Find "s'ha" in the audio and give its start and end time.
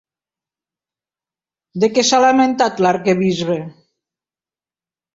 2.09-2.23